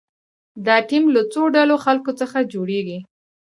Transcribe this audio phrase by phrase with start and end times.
[0.65, 2.99] دا ټیم له څو ډوله خلکو څخه جوړیږي.